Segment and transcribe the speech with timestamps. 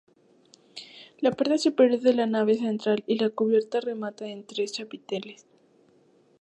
[1.19, 5.45] La parte superior de la nave central y la cubierta remata en tres chapiteles.